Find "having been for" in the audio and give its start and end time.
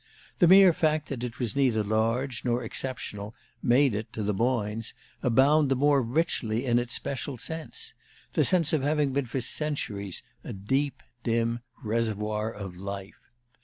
8.81-9.41